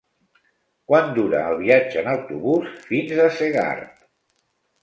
Quant 0.91 1.11
dura 1.17 1.43
el 1.51 1.59
viatge 1.59 2.01
en 2.03 2.09
autobús 2.15 2.73
fins 2.89 3.15
a 3.27 3.31
Segart? 3.39 4.01